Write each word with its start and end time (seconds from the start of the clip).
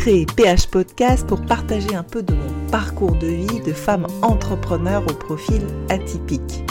créé 0.00 0.24
PH 0.24 0.68
Podcast 0.68 1.26
pour 1.26 1.42
partager 1.42 1.94
un 1.94 2.02
peu 2.02 2.22
de 2.22 2.32
mon 2.32 2.70
parcours 2.70 3.16
de 3.16 3.26
vie 3.26 3.60
de 3.60 3.72
femme 3.74 4.06
entrepreneur 4.22 5.02
au 5.02 5.12
profil 5.12 5.60
atypique. 5.90 6.64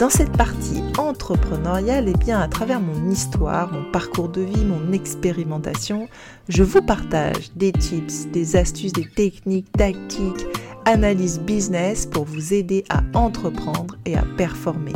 Dans 0.00 0.10
cette 0.10 0.36
partie 0.36 0.82
entrepreneuriale, 0.98 2.08
et 2.08 2.12
eh 2.12 2.18
bien 2.18 2.40
à 2.40 2.48
travers 2.48 2.80
mon 2.80 3.08
histoire, 3.08 3.72
mon 3.72 3.88
parcours 3.92 4.28
de 4.28 4.40
vie, 4.40 4.64
mon 4.64 4.90
expérimentation, 4.90 6.08
je 6.48 6.64
vous 6.64 6.82
partage 6.82 7.52
des 7.54 7.70
tips, 7.70 8.26
des 8.32 8.56
astuces, 8.56 8.92
des 8.92 9.08
techniques, 9.08 9.70
tactiques, 9.70 10.44
analyse 10.86 11.38
business 11.38 12.04
pour 12.04 12.24
vous 12.24 12.52
aider 12.52 12.84
à 12.88 13.00
entreprendre 13.16 13.94
et 14.06 14.16
à 14.16 14.24
performer. 14.36 14.92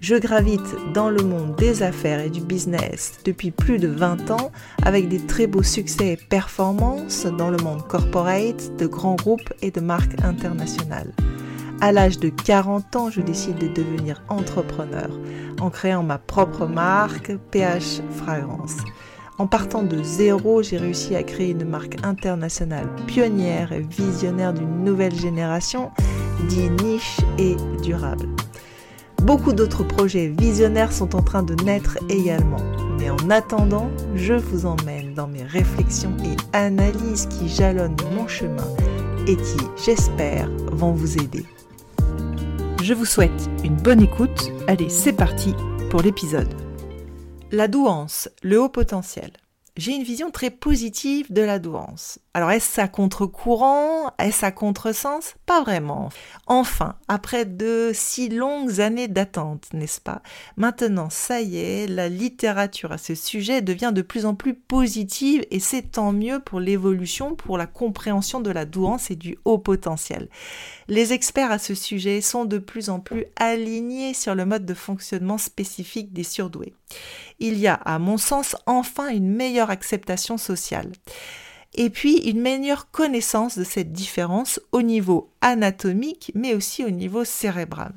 Je 0.00 0.14
gravite 0.14 0.74
dans 0.94 1.10
le 1.10 1.22
monde 1.22 1.56
des 1.56 1.82
affaires 1.82 2.20
et 2.20 2.30
du 2.30 2.40
business 2.40 3.18
depuis 3.26 3.50
plus 3.50 3.78
de 3.78 3.88
20 3.88 4.30
ans 4.30 4.50
avec 4.82 5.08
des 5.08 5.18
très 5.18 5.46
beaux 5.46 5.62
succès 5.62 6.12
et 6.12 6.16
performances 6.16 7.26
dans 7.26 7.50
le 7.50 7.58
monde 7.58 7.86
corporate, 7.86 8.74
de 8.78 8.86
grands 8.86 9.16
groupes 9.16 9.52
et 9.60 9.70
de 9.70 9.80
marques 9.80 10.18
internationales. 10.24 11.12
À 11.82 11.92
l'âge 11.92 12.18
de 12.18 12.30
40 12.30 12.96
ans, 12.96 13.10
je 13.10 13.20
décide 13.20 13.58
de 13.58 13.68
devenir 13.68 14.22
entrepreneur 14.30 15.10
en 15.60 15.68
créant 15.68 16.02
ma 16.02 16.16
propre 16.16 16.66
marque 16.66 17.36
PH 17.50 18.00
Fragrance. 18.16 18.78
En 19.36 19.46
partant 19.46 19.82
de 19.82 20.02
zéro, 20.02 20.62
j'ai 20.62 20.78
réussi 20.78 21.14
à 21.14 21.22
créer 21.22 21.50
une 21.50 21.68
marque 21.68 21.98
internationale 22.04 22.88
pionnière 23.06 23.72
et 23.72 23.80
visionnaire 23.80 24.54
d'une 24.54 24.82
nouvelle 24.82 25.14
génération, 25.14 25.90
dit 26.48 26.70
niche 26.70 27.18
et 27.38 27.56
durable. 27.82 28.26
Beaucoup 29.22 29.52
d'autres 29.52 29.84
projets 29.84 30.28
visionnaires 30.28 30.92
sont 30.92 31.14
en 31.14 31.22
train 31.22 31.42
de 31.42 31.54
naître 31.64 31.98
également. 32.08 32.60
Mais 32.98 33.10
en 33.10 33.30
attendant, 33.30 33.90
je 34.14 34.34
vous 34.34 34.66
emmène 34.66 35.14
dans 35.14 35.26
mes 35.26 35.42
réflexions 35.42 36.16
et 36.24 36.36
analyses 36.56 37.26
qui 37.26 37.48
jalonnent 37.48 37.96
mon 38.14 38.26
chemin 38.26 38.66
et 39.26 39.36
qui, 39.36 39.64
j'espère, 39.84 40.50
vont 40.72 40.92
vous 40.92 41.18
aider. 41.18 41.44
Je 42.82 42.94
vous 42.94 43.04
souhaite 43.04 43.50
une 43.62 43.76
bonne 43.76 44.00
écoute. 44.00 44.50
Allez, 44.66 44.88
c'est 44.88 45.12
parti 45.12 45.54
pour 45.90 46.00
l'épisode. 46.00 46.52
La 47.52 47.68
douance, 47.68 48.28
le 48.42 48.60
haut 48.60 48.68
potentiel 48.68 49.30
j'ai 49.76 49.94
une 49.94 50.02
vision 50.02 50.30
très 50.30 50.50
positive 50.50 51.32
de 51.32 51.42
la 51.42 51.58
douance. 51.58 52.18
Alors 52.34 52.50
est-ce 52.50 52.80
à 52.80 52.88
contre-courant? 52.88 54.12
Est-ce 54.18 54.44
à 54.44 54.52
contre-sens? 54.52 55.34
Pas 55.46 55.62
vraiment. 55.62 56.10
Enfin, 56.46 56.96
après 57.08 57.44
de 57.44 57.90
si 57.92 58.28
longues 58.28 58.80
années 58.80 59.08
d'attente, 59.08 59.68
n'est-ce 59.72 60.00
pas? 60.00 60.22
Maintenant, 60.56 61.10
ça 61.10 61.40
y 61.40 61.58
est, 61.58 61.86
la 61.86 62.08
littérature 62.08 62.92
à 62.92 62.98
ce 62.98 63.14
sujet 63.14 63.62
devient 63.62 63.92
de 63.92 64.02
plus 64.02 64.26
en 64.26 64.34
plus 64.34 64.54
positive 64.54 65.44
et 65.50 65.60
c'est 65.60 65.82
tant 65.82 66.12
mieux 66.12 66.40
pour 66.40 66.60
l'évolution, 66.60 67.34
pour 67.34 67.58
la 67.58 67.66
compréhension 67.66 68.40
de 68.40 68.50
la 68.50 68.64
douance 68.64 69.10
et 69.10 69.16
du 69.16 69.38
haut 69.44 69.58
potentiel. 69.58 70.28
Les 70.88 71.12
experts 71.12 71.50
à 71.50 71.58
ce 71.58 71.74
sujet 71.74 72.20
sont 72.20 72.44
de 72.44 72.58
plus 72.58 72.90
en 72.90 73.00
plus 73.00 73.24
alignés 73.36 74.14
sur 74.14 74.34
le 74.34 74.44
mode 74.44 74.66
de 74.66 74.74
fonctionnement 74.74 75.38
spécifique 75.38 76.12
des 76.12 76.24
surdoués 76.24 76.74
il 77.40 77.58
y 77.58 77.66
a, 77.66 77.74
à 77.74 77.98
mon 77.98 78.18
sens, 78.18 78.56
enfin 78.66 79.08
une 79.08 79.34
meilleure 79.34 79.70
acceptation 79.70 80.38
sociale. 80.38 80.92
Et 81.74 81.88
puis 81.88 82.16
une 82.28 82.40
meilleure 82.40 82.90
connaissance 82.90 83.56
de 83.56 83.62
cette 83.62 83.92
différence 83.92 84.60
au 84.72 84.82
niveau 84.82 85.30
anatomique, 85.40 86.32
mais 86.34 86.52
aussi 86.52 86.84
au 86.84 86.90
niveau 86.90 87.24
cérébral. 87.24 87.92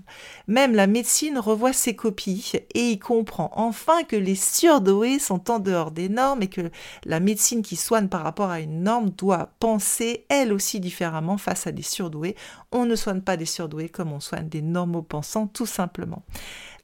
Même 0.48 0.76
la 0.76 0.86
médecine 0.86 1.40
revoit 1.40 1.74
ses 1.74 1.96
copies 1.96 2.52
et 2.76 2.92
y 2.92 3.00
comprend 3.00 3.52
enfin 3.56 4.04
que 4.04 4.16
les 4.16 4.36
surdoués 4.36 5.18
sont 5.18 5.50
en 5.50 5.58
dehors 5.58 5.90
des 5.90 6.08
normes 6.08 6.44
et 6.44 6.50
que 6.50 6.70
la 7.04 7.20
médecine 7.20 7.64
qui 7.64 7.76
soigne 7.76 8.10
par 8.10 8.22
rapport 8.22 8.52
à 8.52 8.60
une 8.60 8.84
norme 8.84 9.10
doit 9.10 9.50
penser 9.60 10.26
elle 10.30 10.54
aussi 10.54 10.80
différemment 10.80 11.40
face 11.40 11.66
à 11.66 11.72
des 11.72 11.82
surdoués. 11.82 12.36
On 12.72 12.86
ne 12.86 12.96
soigne 12.96 13.22
pas 13.22 13.38
des 13.38 13.46
surdoués 13.46 13.90
comme 13.90 14.14
on 14.14 14.20
soigne 14.20 14.50
des 14.50 14.62
normaux 14.62 15.02
pensants 15.02 15.48
tout 15.48 15.66
simplement 15.66 16.22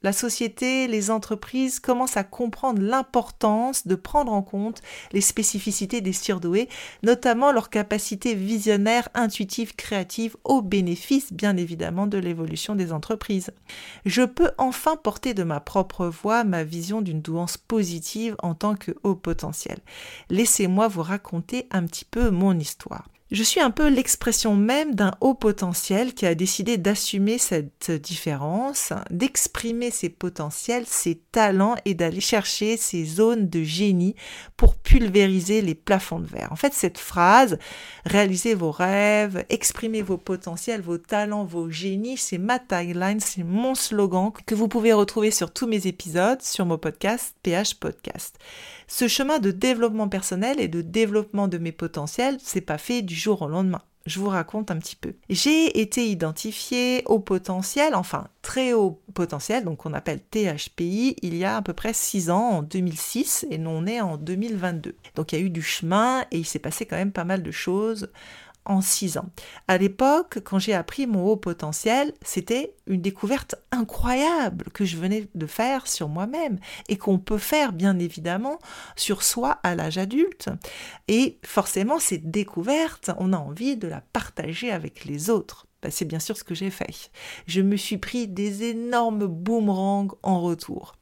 la 0.02 0.12
société, 0.12 0.86
les 0.86 1.10
entreprises 1.10 1.78
commencent 1.78 2.16
à 2.16 2.24
comprendre 2.24 2.80
l'importance 2.80 3.86
de 3.86 3.94
prendre 3.94 4.32
en 4.32 4.42
compte 4.42 4.80
les 5.12 5.20
spécificités 5.20 6.00
des 6.00 6.14
surdoués, 6.14 6.68
notamment 7.02 7.52
leur 7.52 7.68
capacité 7.68 8.34
visionnaire, 8.34 9.08
intuitive, 9.14 9.74
créative, 9.76 10.36
au 10.44 10.62
bénéfice 10.62 11.32
bien 11.32 11.56
évidemment 11.56 12.06
de 12.06 12.18
l'évolution 12.18 12.74
des 12.74 12.92
entreprises. 12.92 13.50
Je 14.06 14.22
peux 14.22 14.50
enfin 14.56 14.96
porter 14.96 15.34
de 15.34 15.42
ma 15.42 15.60
propre 15.60 16.06
voix 16.06 16.44
ma 16.44 16.64
vision 16.64 17.02
d'une 17.02 17.20
douance 17.20 17.58
positive 17.58 18.36
en 18.42 18.54
tant 18.54 18.76
que 18.76 18.92
haut 19.02 19.14
potentiel. 19.14 19.78
Laissez-moi 20.30 20.88
vous 20.88 21.02
raconter 21.02 21.66
un 21.70 21.84
petit 21.84 22.06
peu 22.06 22.30
mon 22.30 22.58
histoire. 22.58 23.06
Je 23.30 23.44
suis 23.44 23.60
un 23.60 23.70
peu 23.70 23.88
l'expression 23.88 24.56
même 24.56 24.96
d'un 24.96 25.12
haut 25.20 25.34
potentiel 25.34 26.14
qui 26.14 26.26
a 26.26 26.34
décidé 26.34 26.78
d'assumer 26.78 27.38
cette 27.38 27.92
différence, 27.92 28.92
d'exprimer 29.08 29.92
ses 29.92 30.08
potentiels, 30.08 30.84
ses 30.84 31.14
talents 31.30 31.76
et 31.84 31.94
d'aller 31.94 32.20
chercher 32.20 32.76
ses 32.76 33.04
zones 33.04 33.48
de 33.48 33.62
génie 33.62 34.16
pour 34.56 34.74
pulvériser 34.74 35.62
les 35.62 35.76
plafonds 35.76 36.18
de 36.18 36.26
verre. 36.26 36.48
En 36.50 36.56
fait, 36.56 36.72
cette 36.72 36.98
phrase, 36.98 37.56
réalisez 38.04 38.54
vos 38.54 38.72
rêves, 38.72 39.44
exprimez 39.48 40.02
vos 40.02 40.18
potentiels, 40.18 40.80
vos 40.80 40.98
talents, 40.98 41.44
vos 41.44 41.70
génies, 41.70 42.16
c'est 42.16 42.38
ma 42.38 42.58
tagline, 42.58 43.20
c'est 43.20 43.44
mon 43.44 43.76
slogan 43.76 44.32
que 44.44 44.56
vous 44.56 44.66
pouvez 44.66 44.92
retrouver 44.92 45.30
sur 45.30 45.52
tous 45.52 45.68
mes 45.68 45.86
épisodes 45.86 46.42
sur 46.42 46.66
mon 46.66 46.78
podcast 46.78 47.36
PH 47.44 47.74
Podcast. 47.74 48.40
Ce 48.88 49.06
chemin 49.06 49.38
de 49.38 49.52
développement 49.52 50.08
personnel 50.08 50.58
et 50.58 50.66
de 50.66 50.82
développement 50.82 51.46
de 51.46 51.58
mes 51.58 51.70
potentiels, 51.70 52.38
c'est 52.42 52.60
pas 52.60 52.76
fait 52.76 53.02
du 53.02 53.19
jour 53.20 53.42
au 53.42 53.48
lendemain. 53.48 53.82
Je 54.06 54.18
vous 54.18 54.28
raconte 54.28 54.70
un 54.70 54.78
petit 54.78 54.96
peu. 54.96 55.12
J'ai 55.28 55.78
été 55.78 56.08
identifié 56.08 57.02
au 57.04 57.18
potentiel, 57.18 57.94
enfin 57.94 58.28
très 58.40 58.72
haut 58.72 59.02
potentiel, 59.12 59.64
donc 59.64 59.84
on 59.84 59.92
appelle 59.92 60.20
THPI, 60.20 61.16
il 61.20 61.36
y 61.36 61.44
a 61.44 61.58
à 61.58 61.62
peu 61.62 61.74
près 61.74 61.92
6 61.92 62.30
ans, 62.30 62.48
en 62.48 62.62
2006, 62.62 63.46
et 63.50 63.58
non 63.58 63.72
on 63.72 63.86
est 63.86 64.00
en 64.00 64.16
2022. 64.16 64.96
Donc 65.16 65.32
il 65.32 65.38
y 65.38 65.42
a 65.42 65.44
eu 65.44 65.50
du 65.50 65.62
chemin 65.62 66.22
et 66.30 66.38
il 66.38 66.46
s'est 66.46 66.58
passé 66.58 66.86
quand 66.86 66.96
même 66.96 67.12
pas 67.12 67.24
mal 67.24 67.42
de 67.42 67.50
choses 67.50 68.10
en 68.70 68.80
six 68.80 69.18
ans. 69.18 69.28
À 69.68 69.76
l'époque, 69.78 70.38
quand 70.44 70.60
j'ai 70.60 70.74
appris 70.74 71.06
mon 71.06 71.26
haut 71.26 71.36
potentiel, 71.36 72.14
c'était 72.22 72.74
une 72.86 73.02
découverte 73.02 73.56
incroyable 73.72 74.66
que 74.72 74.84
je 74.84 74.96
venais 74.96 75.28
de 75.34 75.46
faire 75.46 75.88
sur 75.88 76.08
moi-même 76.08 76.58
et 76.88 76.96
qu'on 76.96 77.18
peut 77.18 77.38
faire 77.38 77.72
bien 77.72 77.98
évidemment 77.98 78.58
sur 78.94 79.24
soi 79.24 79.58
à 79.64 79.74
l'âge 79.74 79.98
adulte. 79.98 80.50
Et 81.08 81.38
forcément, 81.44 81.98
cette 81.98 82.30
découverte, 82.30 83.10
on 83.18 83.32
a 83.32 83.38
envie 83.38 83.76
de 83.76 83.88
la 83.88 84.02
partager 84.12 84.70
avec 84.70 85.04
les 85.04 85.30
autres. 85.30 85.66
Bah, 85.82 85.90
c'est 85.90 86.04
bien 86.04 86.18
sûr 86.18 86.36
ce 86.36 86.44
que 86.44 86.54
j'ai 86.54 86.68
fait. 86.68 87.10
Je 87.46 87.62
me 87.62 87.76
suis 87.76 87.96
pris 87.96 88.28
des 88.28 88.64
énormes 88.64 89.26
boomerangs 89.26 90.08
en 90.22 90.42
retour. 90.42 90.94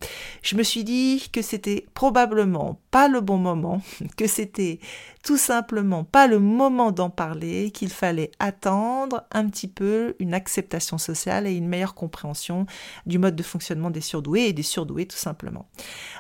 Je 0.43 0.55
me 0.55 0.63
suis 0.63 0.85
dit 0.85 1.29
que 1.33 1.43
c'était 1.43 1.87
probablement 1.95 2.81
pas 2.93 3.09
le 3.09 3.21
bon 3.21 3.39
moment, 3.39 3.83
que 4.17 4.29
c'était 4.29 4.79
tout 5.25 5.37
simplement 5.37 6.05
pas 6.05 6.29
le 6.29 6.39
moment 6.39 6.93
d'en 6.93 7.11
parler, 7.11 7.73
qu'il 7.73 7.91
fallait 7.91 8.31
attendre 8.39 9.25
un 9.33 9.49
petit 9.49 9.67
peu 9.67 10.15
une 10.21 10.33
acceptation 10.33 10.97
sociale 10.97 11.47
et 11.49 11.55
une 11.55 11.69
meilleure 11.69 11.95
compréhension 11.95 12.67
du 13.05 13.19
mode 13.19 13.35
de 13.35 13.43
fonctionnement 13.43 13.91
des 13.91 14.01
surdoués 14.01 14.47
et 14.47 14.53
des 14.53 14.63
surdoués 14.63 15.07
tout 15.07 15.17
simplement. 15.17 15.67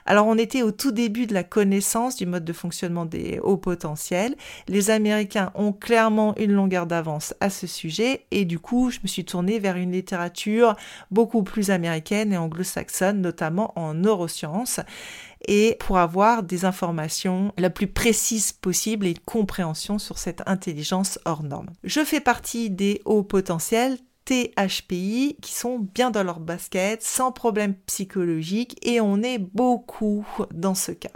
Alors 0.04 0.26
on 0.26 0.36
était 0.36 0.62
au 0.62 0.72
tout 0.72 0.90
début 0.90 1.26
de 1.26 1.34
la 1.34 1.44
connaissance 1.44 2.16
du 2.16 2.26
mode 2.26 2.44
de 2.44 2.52
fonctionnement 2.52 3.06
des 3.06 3.38
hauts 3.40 3.56
potentiels. 3.56 4.34
Les 4.66 4.90
Américains 4.90 5.52
ont 5.54 5.72
clairement 5.72 6.36
une 6.36 6.52
longueur 6.52 6.86
d'avance 6.86 7.34
à 7.40 7.50
ce 7.50 7.68
sujet 7.68 8.26
et 8.32 8.44
du 8.48 8.58
coup 8.58 8.90
je 8.90 8.98
me 9.04 9.08
suis 9.08 9.24
tournée 9.24 9.60
vers 9.60 9.76
une 9.76 9.92
littérature 9.92 10.74
beaucoup 11.12 11.44
plus 11.44 11.70
américaine 11.70 12.32
et 12.32 12.36
anglo-saxonne, 12.36 13.20
notamment 13.20 13.72
en 13.78 13.94
neurosciences 13.94 14.80
et 15.46 15.76
pour 15.78 15.98
avoir 15.98 16.42
des 16.42 16.64
informations 16.64 17.52
la 17.56 17.70
plus 17.70 17.86
précises 17.86 18.52
possible 18.52 19.06
et 19.06 19.10
une 19.10 19.18
compréhension 19.20 19.98
sur 19.98 20.18
cette 20.18 20.42
intelligence 20.46 21.20
hors 21.24 21.44
norme. 21.44 21.68
Je 21.84 22.04
fais 22.04 22.20
partie 22.20 22.70
des 22.70 23.02
hauts 23.04 23.22
potentiels 23.22 23.98
THPI 24.28 25.38
qui 25.40 25.54
sont 25.54 25.78
bien 25.78 26.10
dans 26.10 26.22
leur 26.22 26.38
basket, 26.38 27.02
sans 27.02 27.32
problème 27.32 27.74
psychologique, 27.86 28.76
et 28.86 29.00
on 29.00 29.22
est 29.22 29.38
beaucoup 29.38 30.26
dans 30.52 30.74
ce 30.74 30.92
cas. 30.92 31.08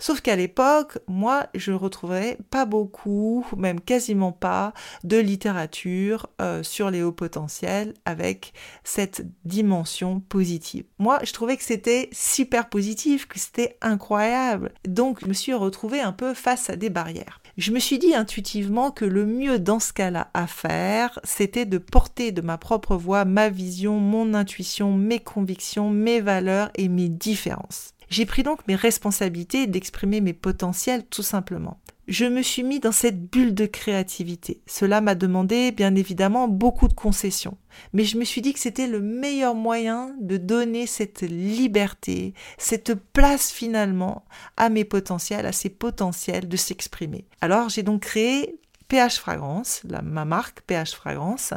Sauf 0.00 0.20
qu'à 0.20 0.34
l'époque, 0.34 0.98
moi, 1.06 1.46
je 1.54 1.70
retrouvais 1.70 2.38
pas 2.50 2.64
beaucoup, 2.64 3.46
même 3.56 3.80
quasiment 3.80 4.32
pas, 4.32 4.74
de 5.04 5.16
littérature 5.16 6.28
euh, 6.42 6.64
sur 6.64 6.90
les 6.90 7.04
hauts 7.04 7.12
potentiels 7.12 7.94
avec 8.04 8.52
cette 8.82 9.24
dimension 9.44 10.18
positive. 10.18 10.84
Moi, 10.98 11.20
je 11.22 11.32
trouvais 11.32 11.56
que 11.56 11.64
c'était 11.64 12.08
super 12.10 12.68
positif, 12.68 13.28
que 13.28 13.38
c'était 13.38 13.78
incroyable. 13.80 14.72
Donc, 14.88 15.20
je 15.20 15.26
me 15.26 15.34
suis 15.34 15.54
retrouvée 15.54 16.00
un 16.00 16.12
peu 16.12 16.34
face 16.34 16.68
à 16.68 16.74
des 16.74 16.90
barrières. 16.90 17.40
Je 17.56 17.72
me 17.72 17.78
suis 17.78 17.98
dit 17.98 18.14
intuitivement 18.14 18.90
que 18.90 19.06
le 19.06 19.24
mieux 19.24 19.58
dans 19.58 19.80
ce 19.80 19.94
cas-là 19.94 20.28
à 20.34 20.46
faire, 20.46 21.18
c'était 21.24 21.64
de 21.64 21.78
porter 21.78 22.30
de 22.30 22.42
ma 22.42 22.58
propre 22.58 22.96
voix 22.96 23.24
ma 23.24 23.48
vision, 23.48 23.98
mon 23.98 24.34
intuition, 24.34 24.92
mes 24.92 25.20
convictions, 25.20 25.88
mes 25.88 26.20
valeurs 26.20 26.70
et 26.74 26.88
mes 26.88 27.08
différences. 27.08 27.95
J'ai 28.08 28.26
pris 28.26 28.42
donc 28.42 28.66
mes 28.68 28.76
responsabilités 28.76 29.66
d'exprimer 29.66 30.20
mes 30.20 30.32
potentiels 30.32 31.04
tout 31.06 31.22
simplement. 31.22 31.80
je 32.08 32.24
me 32.24 32.40
suis 32.40 32.62
mis 32.62 32.78
dans 32.78 32.92
cette 32.92 33.20
bulle 33.20 33.52
de 33.52 33.66
créativité. 33.66 34.60
Cela 34.66 35.00
m'a 35.00 35.16
demandé 35.16 35.72
bien 35.72 35.96
évidemment 35.96 36.46
beaucoup 36.46 36.86
de 36.86 36.94
concessions, 36.94 37.58
mais 37.92 38.04
je 38.04 38.16
me 38.16 38.24
suis 38.24 38.42
dit 38.42 38.52
que 38.52 38.60
c'était 38.60 38.86
le 38.86 39.00
meilleur 39.00 39.56
moyen 39.56 40.14
de 40.20 40.36
donner 40.36 40.86
cette 40.86 41.22
liberté, 41.22 42.32
cette 42.58 42.94
place 42.94 43.50
finalement 43.50 44.24
à 44.56 44.68
mes 44.68 44.84
potentiels, 44.84 45.46
à 45.46 45.52
ces 45.52 45.68
potentiels 45.68 46.48
de 46.48 46.56
s'exprimer. 46.56 47.24
Alors 47.40 47.70
j'ai 47.70 47.82
donc 47.82 48.02
créé 48.02 48.60
PH 48.88 49.18
Fragrance, 49.18 49.82
ma 49.84 50.24
marque 50.24 50.60
PH 50.60 50.94
Fragrance, 50.94 51.52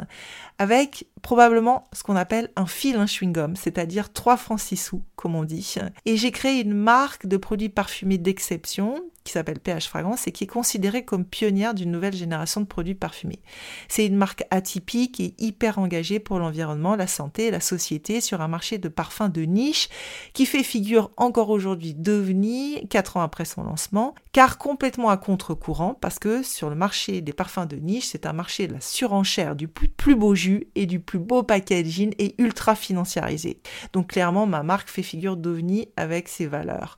avec 0.58 1.06
probablement 1.22 1.88
ce 1.92 2.02
qu'on 2.02 2.16
appelle 2.16 2.50
un 2.56 2.66
fil 2.66 2.96
un 2.96 3.06
chewing-gum, 3.06 3.56
c'est-à-dire 3.56 4.12
3 4.12 4.36
francs 4.36 4.60
6 4.60 4.76
sous, 4.76 5.02
comme 5.16 5.34
on 5.34 5.44
dit. 5.44 5.74
Et 6.06 6.16
j'ai 6.16 6.30
créé 6.30 6.60
une 6.60 6.74
marque 6.74 7.26
de 7.26 7.36
produits 7.36 7.68
parfumés 7.68 8.18
d'exception 8.18 9.02
qui 9.24 9.32
s'appelle 9.32 9.60
PH 9.60 9.86
Fragrance 9.86 10.26
et 10.26 10.32
qui 10.32 10.44
est 10.44 10.48
considérée 10.48 11.04
comme 11.04 11.24
pionnière 11.24 11.74
d'une 11.74 11.90
nouvelle 11.90 12.14
génération 12.14 12.60
de 12.60 12.66
produits 12.66 12.94
parfumés. 12.94 13.40
C'est 13.88 14.06
une 14.06 14.16
marque 14.16 14.44
atypique 14.50 15.20
et 15.20 15.34
hyper 15.38 15.78
engagée 15.78 16.18
pour 16.18 16.38
l'environnement, 16.38 16.96
la 16.96 17.06
santé 17.06 17.46
et 17.46 17.50
la 17.50 17.60
société 17.60 18.20
sur 18.20 18.40
un 18.40 18.48
marché 18.48 18.78
de 18.78 18.88
parfums 18.88 19.28
de 19.32 19.42
niche 19.42 19.88
qui 20.32 20.46
fait 20.46 20.62
figure 20.62 21.10
encore 21.16 21.50
aujourd'hui 21.50 21.94
d'ovni, 21.94 22.86
4 22.88 23.18
ans 23.18 23.22
après 23.22 23.44
son 23.44 23.62
lancement, 23.62 24.14
car 24.32 24.58
complètement 24.58 25.10
à 25.10 25.16
contre-courant 25.16 25.94
parce 26.00 26.18
que 26.18 26.42
sur 26.42 26.70
le 26.70 26.76
marché 26.76 27.20
des 27.20 27.32
parfums 27.32 27.66
de 27.68 27.76
niche, 27.76 28.06
c'est 28.06 28.26
un 28.26 28.32
marché 28.32 28.68
de 28.68 28.74
la 28.74 28.80
surenchère, 28.80 29.54
du 29.54 29.68
plus 29.68 30.14
beau 30.14 30.34
jus 30.34 30.68
et 30.74 30.86
du 30.86 31.00
plus 31.10 31.18
beau 31.18 31.42
packaging 31.42 32.14
et 32.20 32.36
ultra 32.38 32.76
financiarisé. 32.76 33.60
Donc 33.92 34.10
clairement, 34.10 34.46
ma 34.46 34.62
marque 34.62 34.88
fait 34.88 35.02
figure 35.02 35.36
d'ovni 35.36 35.88
avec 35.96 36.28
ses 36.28 36.46
valeurs. 36.46 36.96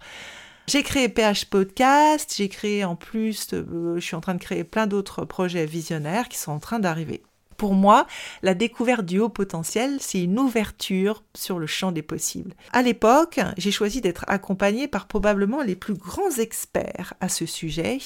J'ai 0.66 0.82
créé 0.82 1.08
PH 1.08 1.46
Podcast, 1.46 2.34
j'ai 2.36 2.50
créé 2.50 2.84
en 2.84 2.94
plus, 2.94 3.54
euh, 3.54 3.94
je 3.94 4.00
suis 4.00 4.14
en 4.14 4.20
train 4.20 4.34
de 4.34 4.42
créer 4.42 4.64
plein 4.64 4.86
d'autres 4.86 5.24
projets 5.24 5.64
visionnaires 5.64 6.28
qui 6.28 6.36
sont 6.36 6.52
en 6.52 6.58
train 6.58 6.78
d'arriver. 6.78 7.22
Pour 7.62 7.74
moi, 7.74 8.08
la 8.42 8.54
découverte 8.54 9.06
du 9.06 9.20
haut 9.20 9.28
potentiel, 9.28 9.98
c'est 10.00 10.20
une 10.20 10.40
ouverture 10.40 11.22
sur 11.32 11.60
le 11.60 11.68
champ 11.68 11.92
des 11.92 12.02
possibles. 12.02 12.54
À 12.72 12.82
l'époque, 12.82 13.38
j'ai 13.56 13.70
choisi 13.70 14.00
d'être 14.00 14.24
accompagnée 14.26 14.88
par 14.88 15.06
probablement 15.06 15.62
les 15.62 15.76
plus 15.76 15.94
grands 15.94 16.38
experts 16.40 17.14
à 17.20 17.28
ce 17.28 17.46
sujet, 17.46 17.98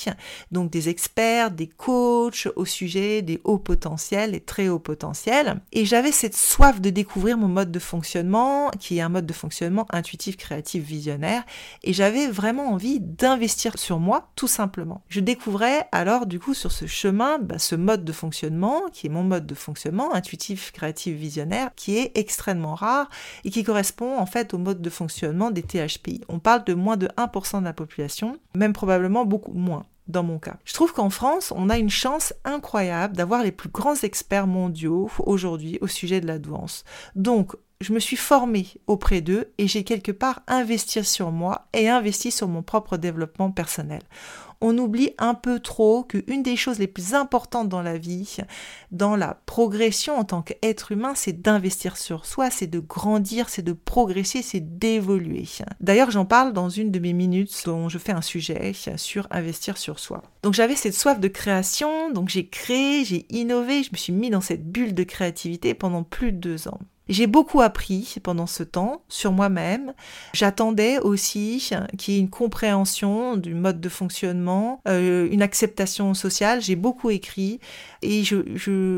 donc 0.53 0.71
des 0.71 0.91
experts, 0.91 1.53
des 1.53 1.69
coachs 1.69 2.49
au 2.55 2.67
sujet 2.67 3.23
des 3.23 3.41
hauts 3.45 3.57
potentiels 3.57 4.35
et 4.35 4.41
très 4.41 4.69
hauts 4.69 4.79
potentiels. 4.79 5.63
Et 5.73 5.87
j'avais 5.87 6.13
cette 6.13 6.37
soif 6.37 6.83
de 6.83 6.91
découvrir 6.91 7.39
mon 7.39 7.49
mode 7.49 7.73
de 7.73 7.79
fonctionnement, 7.79 8.71
qui 8.79 8.99
est 8.99 9.01
un 9.01 9.09
mode 9.09 9.25
de 9.25 9.33
fonctionnement 9.33 9.87
intuitif, 9.89 10.37
créatif, 10.37 10.85
visionnaire. 10.85 11.45
Et 11.83 11.95
j'avais 11.95 12.27
vraiment 12.27 12.73
envie 12.73 13.01
d'investir 13.01 13.79
sur 13.79 14.01
moi, 14.01 14.29
tout 14.37 14.49
simplement. 14.49 15.01
Je 15.09 15.21
découvrais 15.21 15.89
alors, 15.93 16.27
du 16.27 16.39
coup, 16.39 16.53
sur 16.53 16.73
ce 16.73 16.85
chemin, 16.85 17.39
bah, 17.39 17.59
ce 17.59 17.75
mode 17.75 18.05
de 18.05 18.13
fonctionnement, 18.13 18.83
qui 18.93 19.07
est 19.07 19.11
mon 19.11 19.23
mode 19.23 19.46
de 19.47 19.55
fonctionnement 19.55 20.13
intuitif, 20.15 20.73
créatif, 20.73 21.17
visionnaire 21.17 21.71
qui 21.77 21.97
est 21.99 22.13
extrêmement 22.17 22.75
rare 22.75 23.09
et 23.45 23.51
qui 23.51 23.65
correspond 23.65 24.19
en 24.19 24.27
fait 24.27 24.55
au 24.55 24.59
mode 24.59 24.83
de 24.83 24.91
fonctionnement 24.91 25.51
des 25.51 25.63
THPI. 25.63 26.23
On 26.29 26.39
parle 26.39 26.65
de 26.65 26.75
moins 26.75 26.97
de 26.97 27.09
1% 27.17 27.61
de 27.61 27.65
la 27.65 27.73
population, 27.73 28.39
même 28.55 28.73
probablement 28.73 29.25
beaucoup 29.25 29.53
moins 29.53 29.87
dans 30.09 30.23
mon 30.23 30.39
cas. 30.39 30.57
Je 30.65 30.73
trouve 30.73 30.93
qu'en 30.93 31.11
France, 31.11 31.53
on 31.55 31.69
a 31.69 31.79
une 31.79 31.91
chance 31.91 32.33
incroyable 32.45 33.17
d'avoir 33.17 33.43
les 33.43 33.53
plus 33.53 33.69
grands 33.69 33.97
experts 33.97 34.47
mondiaux 34.47 35.11
aujourd'hui 35.19 35.79
au 35.81 35.87
sujet 35.87 36.21
de 36.21 36.27
la 36.27 36.39
douance. 36.39 36.85
Donc, 37.15 37.57
je 37.81 37.93
me 37.93 38.01
suis 38.01 38.17
formée 38.17 38.67
auprès 38.87 39.21
d'eux 39.21 39.53
et 39.59 39.69
j'ai 39.69 39.85
quelque 39.85 40.13
part 40.13 40.43
investi 40.47 41.05
sur 41.05 41.31
moi 41.31 41.69
et 41.73 41.89
investi 41.89 42.31
sur 42.31 42.49
mon 42.49 42.63
propre 42.63 42.97
développement 42.97 43.51
personnel 43.51 44.03
on 44.61 44.77
oublie 44.79 45.11
un 45.19 45.35
peu 45.35 45.61
trop 45.61 46.05
qu'une 46.05 46.43
des 46.43 46.57
choses 46.57 46.79
les 46.79 46.87
plus 46.87 47.15
importantes 47.15 47.69
dans 47.69 47.83
la 47.83 47.99
vie, 47.99 48.37
dans 48.91 49.17
la 49.17 49.39
progression 49.47 50.19
en 50.19 50.25
tant 50.25 50.43
qu'être 50.43 50.93
humain, 50.93 51.13
c'est 51.15 51.43
d'investir 51.43 51.97
sur 51.97 52.25
soi, 52.25 52.51
c'est 52.51 52.67
de 52.67 52.81
grandir, 52.81 53.49
c'est 53.49 53.63
de 53.63 53.73
progresser, 53.73 54.43
c'est 54.43 54.79
d'évoluer. 54.79 55.45
D'ailleurs, 55.81 56.11
j'en 56.11 56.25
parle 56.25 56.53
dans 56.53 56.69
une 56.69 56.91
de 56.91 56.99
mes 56.99 57.13
minutes 57.13 57.63
dont 57.67 57.89
je 57.89 57.99
fais 57.99 58.13
un 58.13 58.23
sujet 58.23 58.73
sur 58.97 59.27
investir 59.31 59.77
sur 59.77 59.99
soi. 59.99 60.23
Donc 60.43 60.55
j'avais 60.55 60.77
cette 60.77 60.95
soif 60.95 61.21
de 61.21 61.29
création, 61.29 62.11
donc 62.11 62.29
j'ai 62.29 62.49
créé, 62.49 63.05
j'ai 63.05 63.27
innové, 63.31 63.83
je 63.83 63.91
me 63.93 63.97
suis 63.97 64.13
mis 64.13 64.31
dans 64.31 64.41
cette 64.41 64.67
bulle 64.67 64.95
de 64.95 65.05
créativité 65.05 65.75
pendant 65.75 66.03
plus 66.03 66.33
de 66.33 66.39
deux 66.39 66.69
ans. 66.69 66.81
J'ai 67.09 67.27
beaucoup 67.27 67.61
appris 67.61 68.17
pendant 68.23 68.47
ce 68.47 68.63
temps 68.63 69.03
sur 69.09 69.33
moi-même. 69.33 69.95
J'attendais 70.33 70.99
aussi 70.99 71.71
qu'il 71.97 72.15
y 72.15 72.17
ait 72.17 72.21
une 72.21 72.31
compréhension 72.31 73.37
du 73.37 73.55
mode 73.55 73.81
de 73.81 73.89
fonctionnement, 73.89 74.81
euh, 74.89 75.29
une 75.31 75.43
acceptation 75.43 76.15
sociale. 76.15 76.61
J'ai 76.61 76.75
beaucoup 76.75 77.11
écrit 77.11 77.61
et 78.03 78.23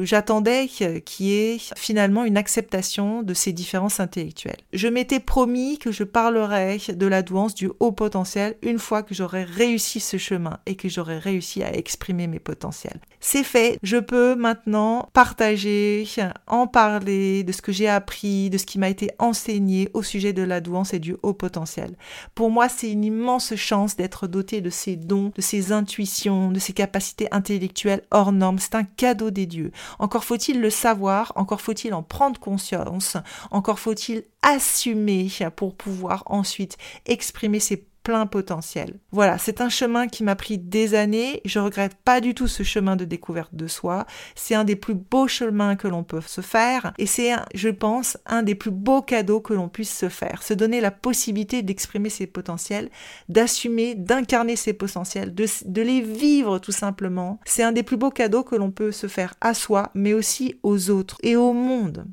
j'attendais 0.05 0.69
qu'il 0.69 1.27
y 1.27 1.33
ait 1.33 1.59
finalement 1.77 2.25
une 2.25 2.37
acceptation 2.37 3.23
de 3.23 3.35
ces 3.35 3.53
différences 3.53 4.01
intellectuelles. 4.01 4.61
Je 4.73 4.89
m'étais 4.89 5.21
promis 5.21 5.79
que 5.79 5.93
je 5.93 6.05
parlerais 6.05 6.79
de 6.89 7.07
la 7.07 7.23
douance 7.23 7.55
du 7.55 7.71
haut 7.81 7.93
potentiel 7.93 8.57
une 8.63 8.79
fois 8.79 9.03
que 9.03 9.15
j'aurais 9.15 9.45
réussi 9.45 10.01
ce 10.01 10.17
chemin 10.17 10.59
et 10.67 10.77
que 10.77 10.89
j'aurais 10.89 11.19
réussi 11.19 11.63
à 11.63 11.75
exprimer 11.75 12.27
mes 12.27 12.39
potentiels. 12.39 13.01
C'est 13.21 13.45
fait, 13.45 13.79
je 13.83 13.97
peux 13.97 14.35
maintenant 14.35 15.09
partager, 15.13 16.07
en 16.47 16.67
parler 16.67 17.45
de 17.45 17.53
ce 17.53 17.63
que 17.63 17.73
j'ai 17.73 17.89
de 18.01 18.59
ce 18.59 18.67
qui 18.67 18.79
m'a 18.79 18.89
été 18.89 19.11
enseigné 19.19 19.91
au 19.95 20.03
sujet 20.03 20.33
de 20.33 20.43
la 20.43 20.61
douance 20.61 20.95
et 20.95 20.99
du 20.99 21.17
haut 21.23 21.33
potentiel. 21.33 21.97
Pour 22.35 22.51
moi, 22.51 22.69
c'est 22.69 22.91
une 22.91 23.05
immense 23.05 23.55
chance 23.55 23.97
d'être 23.97 24.27
doté 24.27 24.61
de 24.61 24.71
ces 24.71 24.97
dons, 24.97 25.33
de 25.35 25.41
ces 25.41 25.73
intuitions, 25.73 26.51
de 26.51 26.59
ces 26.59 26.73
capacités 26.73 27.29
intellectuelles 27.31 28.03
hors 28.11 28.33
normes. 28.33 28.59
C'est 28.59 28.75
un 28.75 28.85
cadeau 28.85 29.31
des 29.31 29.47
dieux. 29.47 29.73
Encore 29.99 30.25
faut-il 30.25 30.61
le 30.61 30.71
savoir, 30.71 31.33
encore 31.37 31.61
faut-il 31.61 31.95
en 31.95 32.03
prendre 32.03 32.41
conscience, 32.41 33.17
encore 33.51 33.79
faut-il 33.79 34.25
assumer 34.43 35.29
pour 35.57 35.75
pouvoir 35.75 36.23
ensuite 36.27 36.77
exprimer 37.07 37.61
ses 37.61 37.88
potentiel. 38.27 38.99
Voilà, 39.13 39.39
c'est 39.39 39.61
un 39.61 39.69
chemin 39.69 40.09
qui 40.09 40.25
m'a 40.25 40.37
pris 40.37 40.59
des 40.59 40.95
années. 40.95 41.41
Je 41.45 41.59
regrette 41.59 41.95
pas 41.95 42.21
du 42.21 42.35
tout 42.35 42.49
ce 42.49 42.63
chemin 42.63 42.97
de 42.97 43.05
découverte 43.05 43.55
de 43.55 43.67
soi. 43.67 44.07
C'est 44.35 44.55
un 44.55 44.65
des 44.65 44.77
plus 44.77 44.95
beaux 44.95 45.29
chemins 45.29 45.77
que 45.77 45.89
l'on 45.89 46.05
peut 46.05 46.21
se 46.21 46.41
faire 46.41 46.93
et 46.99 47.07
c'est, 47.07 47.33
je 47.55 47.69
pense, 47.69 48.17
un 48.27 48.43
des 48.43 48.55
plus 48.55 48.71
beaux 48.71 49.03
cadeaux 49.03 49.41
que 49.41 49.55
l'on 49.55 49.69
puisse 49.69 49.97
se 49.97 50.09
faire. 50.09 50.43
Se 50.43 50.55
donner 50.55 50.81
la 50.81 50.91
possibilité 50.91 51.63
d'exprimer 51.63 52.11
ses 52.11 52.27
potentiels, 52.27 52.91
d'assumer, 53.29 53.95
d'incarner 53.95 54.57
ses 54.57 54.73
potentiels, 54.73 55.35
de, 55.35 55.47
de 55.65 55.83
les 55.83 56.01
vivre 56.01 56.59
tout 56.59 56.73
simplement. 56.73 57.41
C'est 57.45 57.63
un 57.63 57.73
des 57.73 57.83
plus 57.83 57.97
beaux 57.97 58.11
cadeaux 58.11 58.43
que 58.43 58.57
l'on 58.57 58.71
peut 58.71 58.93
se 58.93 59.07
faire 59.07 59.35
à 59.41 59.55
soi, 59.55 59.91
mais 59.95 60.15
aussi 60.15 60.59
aux 60.63 60.91
autres 60.91 61.19
et 61.23 61.37
au 61.37 61.53
monde. 61.53 62.07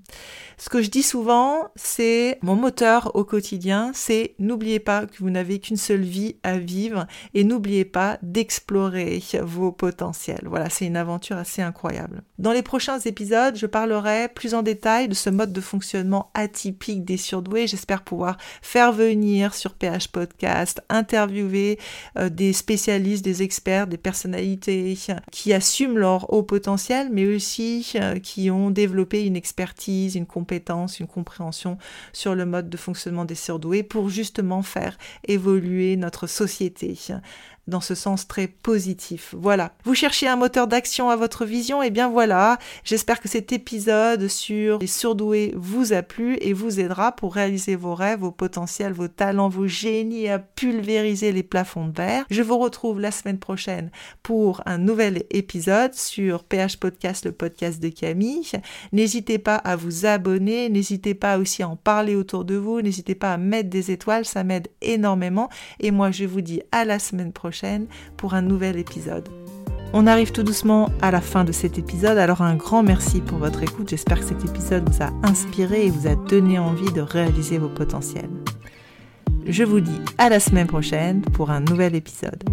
Ce 0.57 0.69
que 0.69 0.81
je 0.81 0.89
dis 0.89 1.03
souvent, 1.03 1.69
c'est 1.75 2.39
mon 2.41 2.55
moteur 2.55 3.11
au 3.15 3.25
quotidien, 3.25 3.91
c'est 3.93 4.35
n'oubliez 4.39 4.79
pas 4.79 5.05
que 5.05 5.17
vous 5.19 5.29
n'avez 5.29 5.59
qu'une 5.59 5.75
seule 5.85 6.01
vie 6.01 6.35
à 6.43 6.57
vivre 6.57 7.07
et 7.33 7.43
n'oubliez 7.43 7.85
pas 7.85 8.17
d'explorer 8.21 9.21
vos 9.43 9.71
potentiels. 9.71 10.43
Voilà, 10.45 10.69
c'est 10.69 10.85
une 10.85 10.97
aventure 10.97 11.37
assez 11.37 11.61
incroyable. 11.61 12.23
Dans 12.39 12.51
les 12.51 12.63
prochains 12.63 12.99
épisodes, 12.99 13.55
je 13.55 13.65
parlerai 13.65 14.29
plus 14.33 14.53
en 14.53 14.63
détail 14.63 15.07
de 15.07 15.13
ce 15.13 15.29
mode 15.29 15.53
de 15.53 15.61
fonctionnement 15.61 16.31
atypique 16.33 17.05
des 17.05 17.17
surdoués. 17.17 17.67
J'espère 17.67 18.03
pouvoir 18.03 18.37
faire 18.61 18.91
venir 18.91 19.53
sur 19.53 19.73
PH 19.73 20.09
Podcast, 20.09 20.81
interviewer 20.89 21.79
euh, 22.17 22.29
des 22.29 22.53
spécialistes, 22.53 23.23
des 23.23 23.43
experts, 23.43 23.87
des 23.87 23.97
personnalités 23.97 24.97
qui 25.31 25.53
assument 25.53 25.97
leur 25.97 26.33
haut 26.33 26.43
potentiel, 26.43 27.09
mais 27.11 27.25
aussi 27.27 27.93
euh, 27.95 28.19
qui 28.19 28.49
ont 28.49 28.71
développé 28.71 29.25
une 29.25 29.35
expertise, 29.35 30.15
une 30.15 30.25
compétence 30.25 30.55
une 30.99 31.07
compréhension 31.07 31.77
sur 32.13 32.35
le 32.35 32.45
mode 32.45 32.69
de 32.69 32.77
fonctionnement 32.77 33.25
des 33.25 33.35
surdoués 33.35 33.83
pour 33.83 34.09
justement 34.09 34.61
faire 34.61 34.97
évoluer 35.27 35.74
notre 35.97 36.27
société 36.27 36.97
dans 37.67 37.81
ce 37.81 37.95
sens 37.95 38.27
très 38.27 38.47
positif. 38.47 39.33
Voilà. 39.37 39.73
Vous 39.83 39.95
cherchez 39.95 40.27
un 40.27 40.35
moteur 40.35 40.67
d'action 40.67 41.09
à 41.09 41.15
votre 41.15 41.45
vision 41.45 41.81
eh 41.83 41.89
bien 41.89 42.09
voilà. 42.09 42.57
J'espère 42.83 43.19
que 43.19 43.27
cet 43.27 43.51
épisode 43.51 44.27
sur 44.27 44.79
les 44.79 44.87
surdoués 44.87 45.53
vous 45.55 45.93
a 45.93 46.01
plu 46.01 46.37
et 46.41 46.53
vous 46.53 46.79
aidera 46.79 47.11
pour 47.11 47.33
réaliser 47.33 47.75
vos 47.75 47.95
rêves, 47.95 48.19
vos 48.19 48.31
potentiels, 48.31 48.93
vos 48.93 49.07
talents, 49.07 49.49
vos 49.49 49.67
génies 49.67 50.29
à 50.29 50.39
pulvériser 50.39 51.31
les 51.31 51.43
plafonds 51.43 51.87
de 51.87 51.97
verre. 51.97 52.25
Je 52.29 52.41
vous 52.41 52.57
retrouve 52.57 52.99
la 52.99 53.11
semaine 53.11 53.39
prochaine 53.39 53.89
pour 54.23 54.61
un 54.65 54.77
nouvel 54.77 55.23
épisode 55.31 55.93
sur 55.93 56.43
PH 56.43 56.77
Podcast, 56.77 57.25
le 57.25 57.31
podcast 57.31 57.81
de 57.81 57.89
Camille. 57.89 58.51
N'hésitez 58.91 59.37
pas 59.37 59.55
à 59.55 59.75
vous 59.75 60.05
abonner, 60.05 60.69
n'hésitez 60.69 61.13
pas 61.13 61.37
aussi 61.37 61.63
à 61.63 61.69
en 61.69 61.75
parler 61.75 62.15
autour 62.15 62.45
de 62.45 62.55
vous, 62.55 62.81
n'hésitez 62.81 63.15
pas 63.15 63.33
à 63.33 63.37
mettre 63.37 63.69
des 63.69 63.91
étoiles, 63.91 64.25
ça 64.25 64.43
m'aide 64.43 64.67
énormément. 64.81 65.49
Et 65.79 65.91
moi, 65.91 66.11
je 66.11 66.25
vous 66.25 66.41
dis 66.41 66.61
à 66.71 66.85
la 66.85 66.99
semaine 66.99 67.33
pour 68.17 68.33
un 68.33 68.41
nouvel 68.41 68.77
épisode. 68.77 69.27
On 69.93 70.07
arrive 70.07 70.31
tout 70.31 70.43
doucement 70.43 70.89
à 71.01 71.09
la 71.09 71.21
fin 71.21 71.45
de 71.45 71.51
cet 71.51 71.77
épisode, 71.77 72.17
alors 72.17 72.41
un 72.41 72.55
grand 72.55 72.83
merci 72.83 73.21
pour 73.21 73.37
votre 73.37 73.63
écoute. 73.63 73.89
J'espère 73.89 74.19
que 74.19 74.25
cet 74.25 74.43
épisode 74.43 74.89
vous 74.89 75.01
a 75.01 75.11
inspiré 75.23 75.85
et 75.85 75.89
vous 75.89 76.07
a 76.07 76.15
donné 76.15 76.59
envie 76.59 76.91
de 76.91 77.01
réaliser 77.01 77.57
vos 77.57 77.69
potentiels. 77.69 78.29
Je 79.45 79.63
vous 79.63 79.79
dis 79.79 80.01
à 80.17 80.27
la 80.27 80.39
semaine 80.39 80.67
prochaine 80.67 81.21
pour 81.21 81.49
un 81.49 81.61
nouvel 81.61 81.95
épisode. 81.95 82.43